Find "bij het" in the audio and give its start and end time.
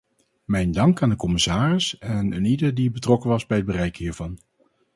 3.45-3.65